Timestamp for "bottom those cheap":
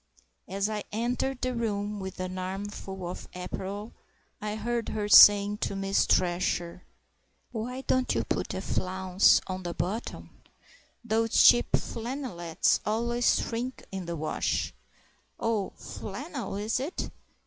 9.75-11.73